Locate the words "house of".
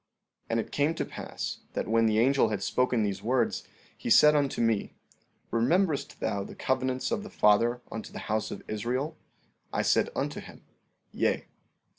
8.25-8.63